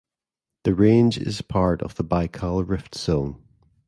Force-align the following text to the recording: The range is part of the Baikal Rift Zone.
The 0.63 0.73
range 0.73 1.19
is 1.19 1.43
part 1.43 1.83
of 1.83 1.93
the 1.93 2.03
Baikal 2.03 2.63
Rift 2.67 2.95
Zone. 2.97 3.37